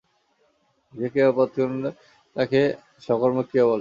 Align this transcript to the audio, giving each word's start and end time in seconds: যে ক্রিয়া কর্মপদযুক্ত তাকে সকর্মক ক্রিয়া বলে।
যে 0.93 1.05
ক্রিয়া 1.09 1.27
কর্মপদযুক্ত 1.27 1.85
তাকে 2.35 2.59
সকর্মক 3.01 3.45
ক্রিয়া 3.49 3.65
বলে। 3.65 3.69